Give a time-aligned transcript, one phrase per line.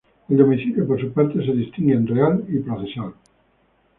[0.29, 3.13] El domicilio por su parte se distingue en real y procesal.